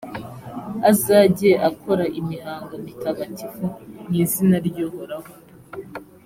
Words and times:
azajye 0.89 1.51
akora 1.69 2.05
imihango 2.19 2.73
mitagatifu 2.85 3.63
mu 4.09 4.13
izina 4.23 4.57
ry’uhoraho 4.67 5.31